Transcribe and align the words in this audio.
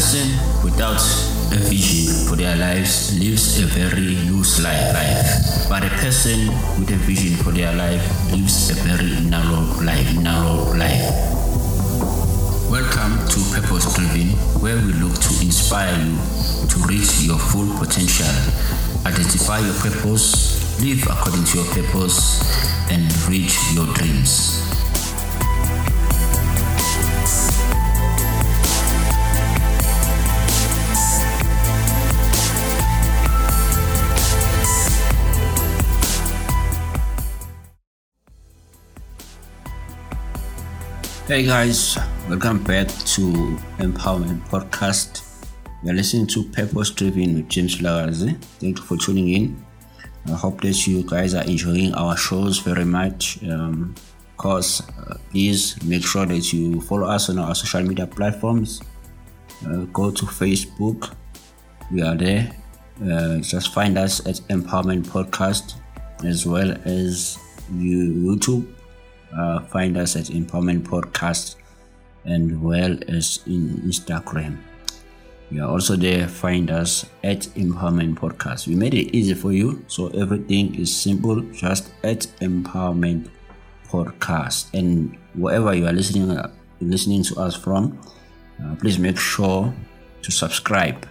person 0.00 0.32
without 0.64 1.02
a 1.52 1.60
vision 1.68 2.08
for 2.26 2.34
their 2.34 2.56
lives 2.56 3.12
lives 3.20 3.60
a 3.60 3.66
very 3.66 4.16
loose 4.32 4.58
life, 4.64 4.94
life. 4.94 5.68
But 5.68 5.84
a 5.84 5.90
person 6.00 6.48
with 6.80 6.88
a 6.88 6.96
vision 7.04 7.36
for 7.44 7.50
their 7.50 7.70
life 7.76 8.00
lives 8.32 8.70
a 8.70 8.74
very 8.80 9.20
narrow 9.28 9.60
life, 9.84 10.08
narrow 10.16 10.72
life. 10.72 11.04
Welcome 12.72 13.12
to 13.28 13.38
Purpose 13.52 13.92
Driven, 13.92 14.28
where 14.64 14.76
we 14.76 14.94
look 15.04 15.20
to 15.20 15.32
inspire 15.44 15.92
you 15.92 16.16
to 16.64 16.78
reach 16.88 17.20
your 17.20 17.38
full 17.38 17.68
potential, 17.76 18.32
identify 19.04 19.58
your 19.58 19.74
purpose, 19.84 20.80
live 20.80 21.04
according 21.12 21.44
to 21.44 21.58
your 21.58 21.68
purpose, 21.76 22.40
and 22.90 23.04
reach 23.28 23.52
your 23.74 23.84
dreams. 23.92 24.69
Hey 41.30 41.44
guys, 41.44 41.96
welcome 42.28 42.60
back 42.64 42.88
to 42.88 43.56
Empowerment 43.78 44.40
Podcast. 44.48 45.22
You're 45.84 45.94
listening 45.94 46.26
to 46.26 46.42
Purpose 46.42 46.90
Driven 46.90 47.36
with 47.36 47.48
James 47.48 47.78
Vilakazi. 47.78 48.36
Thank 48.58 48.78
you 48.78 48.84
for 48.84 48.96
tuning 48.96 49.28
in. 49.28 49.64
I 50.26 50.32
hope 50.32 50.60
that 50.62 50.88
you 50.88 51.04
guys 51.04 51.34
are 51.34 51.44
enjoying 51.44 51.94
our 51.94 52.16
shows 52.16 52.58
very 52.58 52.84
much. 52.84 53.40
Um, 53.44 53.94
of 54.28 54.36
course, 54.38 54.80
uh, 54.80 55.18
please 55.30 55.80
make 55.84 56.02
sure 56.02 56.26
that 56.26 56.52
you 56.52 56.80
follow 56.80 57.06
us 57.06 57.30
on 57.30 57.38
our 57.38 57.54
social 57.54 57.84
media 57.84 58.08
platforms. 58.08 58.80
Uh, 59.64 59.84
go 59.92 60.10
to 60.10 60.26
Facebook, 60.26 61.14
we 61.92 62.02
are 62.02 62.16
there. 62.16 62.50
Uh, 63.04 63.38
just 63.38 63.72
find 63.72 63.96
us 63.98 64.18
at 64.26 64.40
Empowerment 64.48 65.06
Podcast 65.06 65.74
as 66.24 66.44
well 66.44 66.76
as 66.84 67.38
you, 67.72 68.14
YouTube 68.14 68.66
uh, 69.36 69.60
find 69.60 69.96
us 69.96 70.16
at 70.16 70.26
Empowerment 70.26 70.82
Podcast 70.82 71.56
and 72.24 72.62
well 72.62 72.96
as 73.08 73.40
in 73.46 73.82
Instagram. 73.84 74.58
You 75.50 75.64
are 75.64 75.68
also 75.70 75.96
there. 75.96 76.28
Find 76.28 76.70
us 76.70 77.06
at 77.24 77.40
Empowerment 77.56 78.14
Podcast. 78.14 78.68
We 78.68 78.76
made 78.76 78.94
it 78.94 79.14
easy 79.16 79.34
for 79.34 79.52
you, 79.52 79.84
so 79.88 80.08
everything 80.08 80.76
is 80.76 80.94
simple. 80.94 81.40
Just 81.52 81.90
at 82.04 82.20
Empowerment 82.40 83.28
Podcast, 83.88 84.72
and 84.74 85.18
wherever 85.34 85.74
you 85.74 85.86
are 85.86 85.92
listening 85.92 86.30
uh, 86.30 86.52
listening 86.80 87.24
to 87.24 87.40
us 87.40 87.56
from, 87.56 87.98
uh, 88.62 88.76
please 88.76 88.98
make 88.98 89.18
sure 89.18 89.74
to 90.22 90.30
subscribe. 90.30 91.04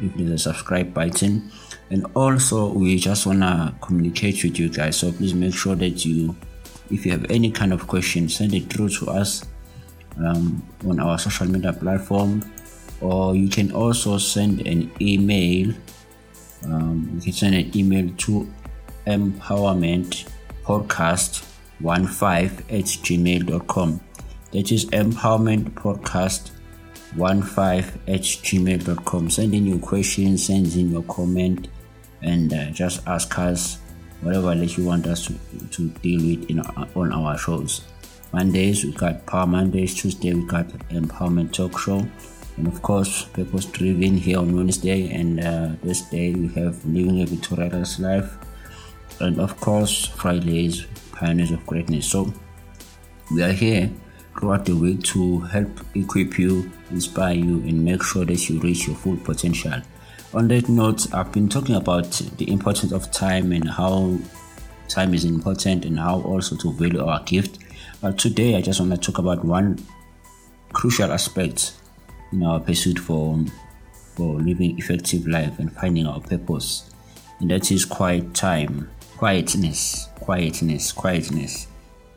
If 0.00 0.14
there's 0.16 0.30
a 0.32 0.38
subscribe 0.38 0.92
button, 0.92 1.50
and 1.90 2.04
also 2.14 2.70
we 2.70 2.98
just 2.98 3.24
wanna 3.24 3.74
communicate 3.80 4.44
with 4.44 4.58
you 4.58 4.68
guys. 4.68 4.98
So 4.98 5.12
please 5.12 5.32
make 5.32 5.54
sure 5.54 5.74
that 5.76 6.04
you 6.04 6.36
if 6.90 7.04
you 7.04 7.12
have 7.12 7.30
any 7.30 7.50
kind 7.50 7.72
of 7.72 7.86
question, 7.86 8.28
send 8.28 8.54
it 8.54 8.72
through 8.72 8.88
to 8.90 9.10
us 9.10 9.44
um, 10.18 10.62
on 10.86 11.00
our 11.00 11.18
social 11.18 11.46
media 11.46 11.72
platform, 11.72 12.42
or 13.00 13.36
you 13.36 13.48
can 13.48 13.72
also 13.72 14.18
send 14.18 14.66
an 14.66 14.90
email. 15.00 15.74
Um, 16.64 17.10
you 17.14 17.20
can 17.20 17.32
send 17.32 17.54
an 17.54 17.76
email 17.76 18.12
to 18.18 18.50
empowerment 19.06 20.28
empowermentpodcast15 20.68 22.60
at 22.68 22.84
gmail.com. 22.84 24.00
That 24.52 24.70
is 24.72 24.84
empowerment 24.86 25.74
empowermentpodcast15 25.74 26.50
at 28.06 28.20
gmail.com. 28.20 29.30
Send 29.30 29.54
in 29.54 29.66
your 29.66 29.78
questions, 29.78 30.46
send 30.46 30.74
in 30.74 30.90
your 30.90 31.02
comment, 31.04 31.68
and 32.22 32.52
uh, 32.52 32.70
just 32.70 33.06
ask 33.06 33.38
us 33.38 33.78
whatever 34.20 34.54
that 34.54 34.76
you 34.76 34.84
want 34.84 35.06
us 35.06 35.26
to, 35.26 35.34
to 35.70 35.88
deal 36.00 36.20
with 36.20 36.50
in 36.50 36.60
our, 36.60 36.88
on 36.94 37.12
our 37.12 37.38
shows. 37.38 37.82
Mondays 38.32 38.84
we 38.84 38.92
got 38.92 39.24
Power 39.26 39.46
Mondays, 39.46 39.94
Tuesday 39.94 40.34
we 40.34 40.44
got 40.44 40.68
Empowerment 40.90 41.52
Talk 41.52 41.78
Show, 41.78 42.06
and 42.56 42.66
of 42.66 42.82
course 42.82 43.24
Purpose 43.24 43.64
Driven 43.66 44.18
here 44.18 44.38
on 44.38 44.54
Wednesday, 44.54 45.10
and 45.10 45.40
uh, 45.40 45.70
this 45.82 46.02
day 46.02 46.34
we 46.34 46.48
have 46.48 46.84
Living 46.84 47.22
a 47.22 47.26
Victorious 47.26 47.98
Life, 47.98 48.36
and 49.20 49.40
of 49.40 49.58
course 49.60 50.06
Fridays 50.06 50.86
Pioneers 51.12 51.52
of 51.52 51.64
Greatness. 51.66 52.06
So 52.10 52.32
we 53.32 53.42
are 53.42 53.52
here 53.52 53.90
throughout 54.38 54.66
the 54.66 54.76
week 54.76 55.02
to 55.04 55.40
help 55.40 55.70
equip 55.94 56.38
you, 56.38 56.70
inspire 56.90 57.34
you, 57.34 57.60
and 57.60 57.84
make 57.84 58.02
sure 58.02 58.24
that 58.24 58.48
you 58.48 58.60
reach 58.60 58.86
your 58.86 58.96
full 58.96 59.16
potential 59.16 59.80
on 60.34 60.48
that 60.48 60.68
note, 60.68 61.12
I've 61.14 61.32
been 61.32 61.48
talking 61.48 61.74
about 61.74 62.10
the 62.36 62.50
importance 62.50 62.92
of 62.92 63.10
time 63.10 63.52
and 63.52 63.68
how 63.68 64.18
time 64.88 65.14
is 65.14 65.24
important 65.24 65.84
and 65.84 65.98
how 65.98 66.20
also 66.22 66.56
to 66.56 66.72
value 66.72 67.04
our 67.04 67.22
gift. 67.24 67.58
But 68.00 68.18
today, 68.18 68.56
I 68.56 68.60
just 68.60 68.80
want 68.80 68.92
to 68.92 68.98
talk 68.98 69.18
about 69.18 69.44
one 69.44 69.78
crucial 70.72 71.12
aspect 71.12 71.74
in 72.32 72.42
our 72.42 72.60
pursuit 72.60 72.98
for 72.98 73.38
for 74.14 74.40
living 74.40 74.76
effective 74.78 75.28
life 75.28 75.58
and 75.60 75.72
finding 75.72 76.06
our 76.06 76.20
purpose, 76.20 76.90
and 77.40 77.50
that 77.50 77.70
is 77.70 77.84
quiet 77.84 78.34
time, 78.34 78.90
quietness, 79.16 80.08
quietness, 80.16 80.92
quietness. 80.92 81.68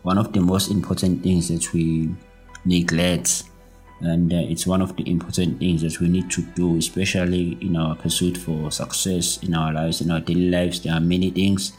One 0.02 0.18
of 0.18 0.34
the 0.34 0.42
most 0.42 0.72
important 0.72 1.22
things 1.22 1.50
that 1.50 1.72
we 1.74 2.14
neglect 2.66 3.44
and 4.04 4.34
uh, 4.34 4.38
it's 4.38 4.66
one 4.66 4.82
of 4.82 4.96
the 4.96 5.10
important 5.10 5.60
things 5.60 5.82
that 5.82 6.00
we 6.00 6.08
need 6.08 6.30
to 6.32 6.42
do 6.42 6.78
especially 6.78 7.58
in 7.62 7.76
our 7.76 7.96
pursuit 7.96 8.36
for 8.36 8.72
success 8.72 9.38
in 9.44 9.54
our 9.54 9.74
lives 9.74 10.02
in 10.02 10.12
our 10.12 10.20
daily 10.20 10.50
lives. 10.50 10.82
There 10.82 10.94
are 10.94 11.00
many 11.00 11.30
things 11.30 11.74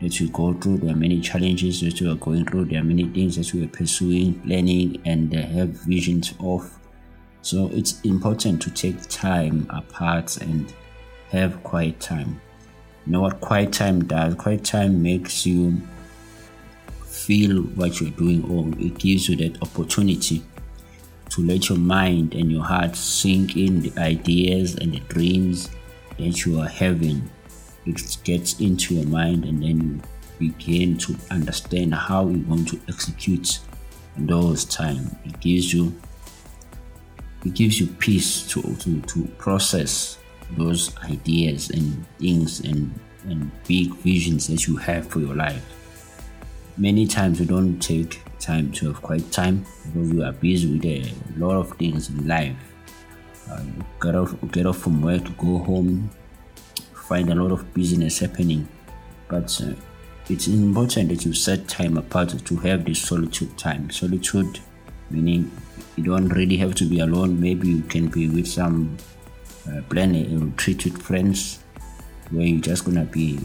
that 0.00 0.20
we 0.20 0.28
go 0.28 0.52
through. 0.54 0.78
There 0.78 0.92
are 0.92 0.96
many 0.96 1.20
challenges 1.20 1.80
that 1.80 2.00
we 2.00 2.08
are 2.08 2.16
going 2.16 2.44
through. 2.44 2.66
There 2.66 2.80
are 2.80 2.84
many 2.84 3.04
things 3.08 3.36
that 3.36 3.52
we 3.54 3.64
are 3.64 3.68
pursuing 3.68 4.40
planning 4.40 5.00
and 5.04 5.34
uh, 5.34 5.42
have 5.42 5.68
visions 5.68 6.34
of. 6.40 6.70
So 7.42 7.70
it's 7.72 8.00
important 8.02 8.62
to 8.62 8.70
take 8.70 9.00
time 9.08 9.66
apart 9.70 10.36
and 10.38 10.72
have 11.30 11.62
quiet 11.62 12.00
time. 12.00 12.40
You 13.06 13.12
know 13.12 13.20
what 13.20 13.40
quiet 13.40 13.72
time 13.72 14.04
does? 14.04 14.34
Quiet 14.34 14.64
time 14.64 15.02
makes 15.02 15.44
you 15.44 15.80
feel 17.04 17.62
what 17.62 18.00
you're 18.00 18.10
doing 18.10 18.44
or 18.50 18.68
it 18.78 18.98
gives 18.98 19.28
you 19.28 19.36
that 19.36 19.62
opportunity 19.62 20.42
to 21.34 21.42
let 21.42 21.68
your 21.68 21.78
mind 21.78 22.32
and 22.34 22.50
your 22.50 22.62
heart 22.62 22.94
sink 22.94 23.56
in 23.56 23.80
the 23.80 23.92
ideas 23.98 24.76
and 24.76 24.94
the 24.94 25.00
dreams 25.00 25.68
that 26.16 26.46
you 26.46 26.60
are 26.60 26.68
having. 26.68 27.28
It 27.86 28.16
gets 28.22 28.60
into 28.60 28.94
your 28.94 29.06
mind 29.06 29.44
and 29.44 29.60
then 29.60 30.02
you 30.38 30.52
begin 30.52 30.96
to 30.98 31.16
understand 31.32 31.92
how 31.92 32.28
you 32.28 32.38
want 32.46 32.68
to 32.68 32.80
execute 32.88 33.58
those 34.16 34.64
time. 34.64 35.16
It 35.24 35.40
gives 35.40 35.74
you 35.74 35.92
it 37.44 37.54
gives 37.54 37.78
you 37.80 37.88
peace 37.88 38.46
to, 38.48 38.62
to, 38.62 39.00
to 39.02 39.24
process 39.36 40.18
those 40.52 40.96
ideas 40.98 41.68
and 41.70 42.06
things 42.18 42.60
and, 42.60 42.98
and 43.24 43.50
big 43.66 43.92
visions 43.96 44.46
that 44.46 44.66
you 44.66 44.76
have 44.76 45.06
for 45.08 45.18
your 45.18 45.34
life. 45.34 45.83
Many 46.76 47.06
times 47.06 47.38
we 47.38 47.46
don't 47.46 47.78
take 47.78 48.20
time 48.40 48.72
to 48.72 48.88
have 48.88 49.00
quiet 49.00 49.30
time 49.30 49.64
because 49.86 50.12
we 50.12 50.24
are 50.24 50.32
busy 50.32 50.72
with 50.72 50.84
a 50.84 51.12
lot 51.36 51.56
of 51.56 51.76
things 51.76 52.08
in 52.10 52.26
life. 52.26 52.56
Uh, 53.48 53.62
get 54.00 54.16
off, 54.16 54.34
get 54.50 54.66
off 54.66 54.78
from 54.78 55.00
work, 55.00 55.22
go 55.38 55.58
home, 55.58 56.10
find 56.94 57.30
a 57.30 57.34
lot 57.34 57.52
of 57.52 57.72
business 57.74 58.18
happening. 58.18 58.66
But 59.28 59.60
uh, 59.62 59.74
it's 60.28 60.48
important 60.48 61.10
that 61.10 61.24
you 61.24 61.32
set 61.32 61.68
time 61.68 61.96
apart 61.96 62.30
to 62.44 62.56
have 62.56 62.84
this 62.84 63.02
solitude 63.02 63.56
time. 63.56 63.90
Solitude 63.90 64.58
meaning 65.10 65.50
you 65.96 66.02
don't 66.02 66.28
really 66.30 66.56
have 66.56 66.74
to 66.74 66.84
be 66.84 67.00
alone. 67.00 67.40
Maybe 67.40 67.68
you 67.68 67.82
can 67.82 68.08
be 68.08 68.28
with 68.28 68.48
some 68.48 68.96
uh, 69.68 69.80
plan 69.88 70.14
a 70.14 70.24
retreat 70.38 70.84
with 70.84 71.00
friends 71.00 71.60
where 72.30 72.46
you're 72.46 72.60
just 72.60 72.84
gonna 72.84 73.04
be 73.04 73.38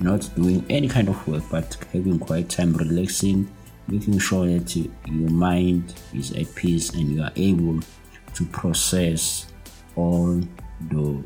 not 0.00 0.28
doing 0.34 0.64
any 0.68 0.88
kind 0.88 1.08
of 1.08 1.28
work 1.28 1.44
but 1.50 1.76
having 1.92 2.18
quiet 2.18 2.48
time, 2.48 2.72
relaxing 2.74 3.48
making 3.88 4.18
sure 4.18 4.46
that 4.46 4.74
your 4.76 5.30
mind 5.30 5.94
is 6.14 6.32
at 6.32 6.52
peace 6.54 6.90
and 6.94 7.10
you 7.10 7.22
are 7.22 7.32
able 7.36 7.80
to 8.34 8.44
process 8.46 9.46
all 9.96 10.40
the 10.90 11.22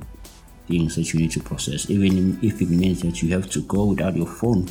things 0.66 0.96
that 0.96 1.12
you 1.12 1.20
need 1.20 1.30
to 1.30 1.40
process. 1.40 1.88
Even 1.88 2.38
if 2.42 2.60
it 2.60 2.68
means 2.68 3.00
that 3.02 3.22
you 3.22 3.32
have 3.32 3.48
to 3.50 3.62
go 3.62 3.86
without 3.86 4.16
your 4.16 4.26
phone 4.26 4.66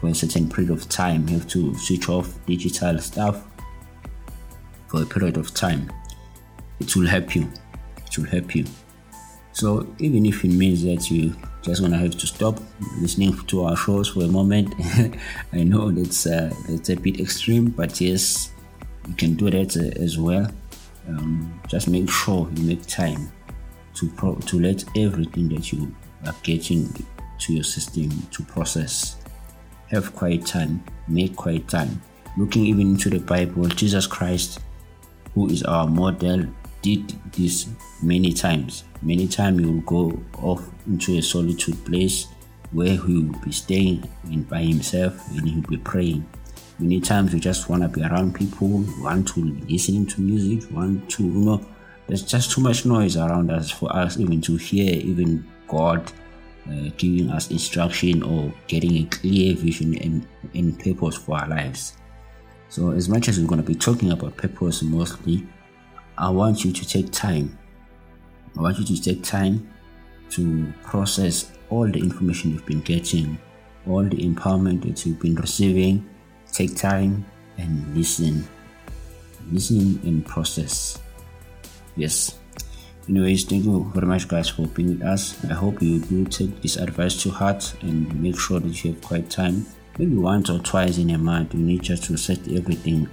for 0.00 0.08
a 0.08 0.14
certain 0.14 0.48
period 0.48 0.70
of 0.70 0.88
time 0.88 1.28
you 1.28 1.38
have 1.38 1.48
to 1.48 1.74
switch 1.76 2.08
off 2.08 2.34
digital 2.46 2.98
stuff 2.98 3.44
for 4.88 5.02
a 5.02 5.06
period 5.06 5.36
of 5.36 5.52
time. 5.54 5.90
It 6.80 6.94
will 6.96 7.06
help 7.06 7.34
you. 7.34 7.50
It 8.06 8.16
will 8.16 8.26
help 8.26 8.54
you. 8.54 8.64
So 9.52 9.86
even 9.98 10.26
if 10.26 10.44
it 10.44 10.48
means 10.48 10.82
that 10.84 11.10
you 11.10 11.34
just 11.64 11.80
gonna 11.80 11.96
have 11.98 12.16
to 12.18 12.26
stop 12.26 12.60
listening 13.00 13.36
to 13.46 13.64
our 13.64 13.76
shows 13.76 14.08
for 14.10 14.22
a 14.22 14.28
moment. 14.28 14.74
I 15.52 15.62
know 15.64 15.90
that's 15.90 16.26
uh, 16.26 16.52
that's 16.68 16.90
a 16.90 16.96
bit 16.96 17.20
extreme, 17.20 17.70
but 17.70 18.00
yes, 18.00 18.52
you 19.08 19.14
can 19.14 19.34
do 19.34 19.50
that 19.50 19.76
uh, 19.76 20.00
as 20.02 20.18
well. 20.18 20.50
um, 21.08 21.60
just 21.68 21.88
make 21.88 22.10
sure 22.10 22.48
you 22.54 22.64
make 22.64 22.86
time 22.86 23.30
to 23.94 24.08
pro- 24.10 24.36
to 24.36 24.60
let 24.60 24.84
everything 24.96 25.48
that 25.50 25.72
you 25.72 25.94
are 26.26 26.34
getting 26.42 26.92
to 27.38 27.52
your 27.52 27.64
system 27.64 28.10
to 28.30 28.42
process. 28.44 29.16
Have 29.88 30.14
quiet 30.14 30.46
time, 30.46 30.82
make 31.08 31.36
quiet 31.36 31.68
time. 31.68 32.00
Looking 32.36 32.64
even 32.66 32.92
into 32.92 33.10
the 33.10 33.20
Bible, 33.20 33.68
Jesus 33.68 34.06
Christ, 34.06 34.60
who 35.34 35.48
is 35.48 35.62
our 35.62 35.86
model, 35.86 36.46
did 36.84 37.08
this 37.32 37.68
many 38.02 38.32
times. 38.32 38.84
Many 39.00 39.26
times 39.26 39.60
he 39.60 39.66
will 39.66 39.80
go 39.80 40.20
off 40.42 40.62
into 40.86 41.16
a 41.16 41.22
solitude 41.22 41.82
place 41.86 42.26
where 42.72 42.96
he 42.96 43.14
will 43.16 43.40
be 43.40 43.52
staying 43.52 44.08
in 44.30 44.42
by 44.42 44.62
himself 44.62 45.14
and 45.30 45.48
he 45.48 45.54
will 45.56 45.68
be 45.68 45.78
praying. 45.78 46.28
Many 46.78 47.00
times 47.00 47.32
we 47.32 47.40
just 47.40 47.70
want 47.70 47.82
to 47.82 47.88
be 47.88 48.02
around 48.02 48.34
people, 48.34 48.84
want 48.98 49.28
to 49.28 49.40
listen 49.68 50.04
to 50.06 50.20
music, 50.20 50.70
want 50.70 51.08
to, 51.12 51.22
you 51.22 51.30
know, 51.30 51.66
there's 52.06 52.22
just 52.22 52.50
too 52.50 52.60
much 52.60 52.84
noise 52.84 53.16
around 53.16 53.50
us 53.50 53.70
for 53.70 53.90
us 53.96 54.18
even 54.18 54.42
to 54.42 54.56
hear 54.56 54.92
even 54.94 55.46
God 55.68 56.12
uh, 56.68 56.90
giving 56.98 57.30
us 57.30 57.50
instruction 57.50 58.22
or 58.22 58.52
getting 58.66 58.96
a 58.96 59.04
clear 59.08 59.54
vision 59.54 59.96
and, 60.02 60.26
and 60.54 60.78
purpose 60.78 61.16
for 61.16 61.38
our 61.38 61.48
lives. 61.48 61.94
So, 62.68 62.90
as 62.90 63.08
much 63.08 63.28
as 63.28 63.38
we're 63.38 63.46
going 63.46 63.62
to 63.62 63.66
be 63.66 63.74
talking 63.74 64.10
about 64.10 64.36
purpose 64.36 64.82
mostly, 64.82 65.46
I 66.16 66.30
want 66.30 66.64
you 66.64 66.72
to 66.72 66.86
take 66.86 67.10
time. 67.10 67.58
I 68.56 68.60
want 68.60 68.78
you 68.78 68.84
to 68.84 69.02
take 69.02 69.22
time 69.24 69.68
to 70.30 70.72
process 70.82 71.50
all 71.70 71.88
the 71.88 71.98
information 71.98 72.52
you've 72.52 72.66
been 72.66 72.80
getting, 72.80 73.38
all 73.86 74.04
the 74.04 74.16
empowerment 74.16 74.82
that 74.82 75.04
you've 75.04 75.20
been 75.20 75.34
receiving. 75.34 76.08
Take 76.52 76.76
time 76.76 77.24
and 77.58 77.96
listen. 77.96 78.46
Listen 79.50 80.00
and 80.04 80.24
process. 80.24 81.00
Yes. 81.96 82.38
Anyways, 83.08 83.44
thank 83.44 83.64
you 83.64 83.90
very 83.92 84.06
much, 84.06 84.28
guys, 84.28 84.48
for 84.48 84.66
being 84.68 84.98
with 84.98 85.02
us. 85.02 85.44
I 85.44 85.52
hope 85.52 85.82
you 85.82 85.98
do 85.98 86.24
take 86.24 86.62
this 86.62 86.76
advice 86.76 87.20
to 87.22 87.30
heart 87.30 87.74
and 87.82 88.22
make 88.22 88.38
sure 88.38 88.60
that 88.60 88.84
you 88.84 88.92
have 88.92 89.02
quiet 89.02 89.28
time. 89.28 89.66
Maybe 89.98 90.16
once 90.16 90.48
or 90.48 90.58
twice 90.60 90.98
in 90.98 91.10
a 91.10 91.18
month, 91.18 91.54
you 91.54 91.60
need 91.60 91.82
just 91.82 92.04
to 92.04 92.16
set 92.16 92.38
everything 92.48 93.08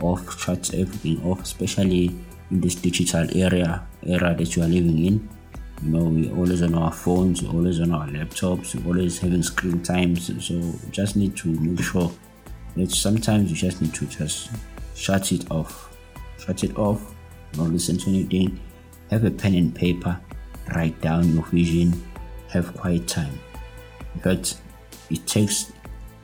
off, 0.00 0.38
shut 0.38 0.74
everything 0.74 1.24
off, 1.24 1.42
especially 1.42 2.14
in 2.50 2.60
this 2.60 2.74
digital 2.74 3.26
area 3.36 3.86
era 4.02 4.34
that 4.34 4.56
you 4.56 4.62
are 4.62 4.68
living 4.68 5.04
in. 5.04 5.28
You 5.82 5.90
know, 5.90 6.04
we 6.04 6.30
always 6.30 6.62
on 6.62 6.74
our 6.74 6.92
phones, 6.92 7.42
we're 7.42 7.52
always 7.52 7.80
on 7.80 7.92
our 7.92 8.06
laptops, 8.06 8.74
we're 8.74 8.92
always 8.92 9.18
having 9.18 9.42
screen 9.42 9.82
times. 9.82 10.26
So 10.46 10.60
just 10.90 11.16
need 11.16 11.36
to 11.38 11.48
make 11.48 11.82
sure 11.82 12.12
that 12.76 12.90
sometimes 12.90 13.50
you 13.50 13.56
just 13.56 13.80
need 13.80 13.94
to 13.94 14.06
just 14.06 14.50
shut 14.94 15.32
it 15.32 15.50
off. 15.50 15.96
Shut 16.38 16.64
it 16.64 16.76
off, 16.76 17.14
not 17.56 17.70
listen 17.70 17.98
to 17.98 18.10
anything. 18.10 18.60
Have 19.10 19.24
a 19.24 19.30
pen 19.30 19.54
and 19.54 19.74
paper, 19.74 20.20
write 20.74 21.00
down 21.00 21.34
your 21.34 21.44
vision, 21.46 22.00
have 22.48 22.74
quiet 22.76 23.08
time. 23.08 23.38
In 24.14 24.20
fact, 24.20 24.60
it 25.08 25.26
takes 25.26 25.72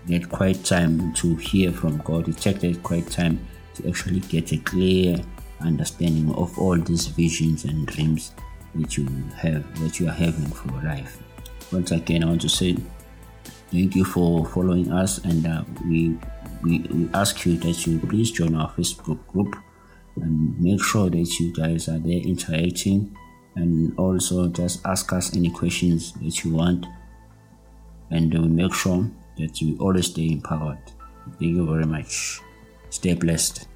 that 0.06 0.29
quiet 0.29 0.64
time 0.64 1.12
to 1.14 1.34
hear 1.37 1.72
from 1.72 1.99
God. 1.99 2.29
It 2.29 2.37
takes 2.37 2.61
that 2.61 2.82
quiet 2.82 3.11
time 3.11 3.44
to 3.75 3.88
actually 3.88 4.20
get 4.20 4.52
a 4.52 4.58
clear 4.58 5.20
understanding 5.61 6.35
of 6.35 6.58
all 6.58 6.79
these 6.79 7.06
visions 7.06 7.64
and 7.64 7.87
dreams 7.87 8.32
which 8.75 8.99
you 8.99 9.06
have 9.37 9.64
that 9.81 9.99
you 9.99 10.08
are 10.08 10.12
having 10.12 10.47
for 10.47 10.70
life. 10.82 11.23
Once 11.73 11.91
again, 11.93 12.23
I 12.23 12.26
want 12.26 12.43
to 12.43 12.49
say 12.49 12.76
thank 13.70 13.97
you 13.97 14.05
for 14.05 14.47
following 14.47 14.93
us, 14.93 15.19
and 15.25 15.47
uh, 15.47 15.64
we, 15.85 16.17
we 16.62 16.81
we 16.81 17.08
ask 17.14 17.44
you 17.47 17.56
that 17.58 17.87
you 17.87 17.99
please 17.99 18.31
join 18.31 18.55
our 18.55 18.70
Facebook 18.73 19.26
group 19.29 19.56
and 20.17 20.61
make 20.61 20.82
sure 20.82 21.11
that 21.11 21.41
you 21.41 21.53
guys 21.53 21.88
are 21.88 21.99
there 21.99 22.20
interacting, 22.20 23.17
and 23.55 23.99
also 23.99 24.49
just 24.49 24.85
ask 24.87 25.12
us 25.12 25.35
any 25.37 25.50
questions 25.50 26.12
that 26.14 26.44
you 26.44 26.55
want, 26.55 26.87
and 28.11 28.32
we 28.32 28.49
make 28.49 28.75
sure 28.75 29.11
that 29.38 29.61
you 29.61 29.76
always 29.81 30.06
stay 30.06 30.29
empowered. 30.29 30.79
Thank 31.38 31.56
you 31.56 31.67
very 31.67 31.87
much. 31.87 32.41
Stay 32.91 33.14
blessed. 33.14 33.67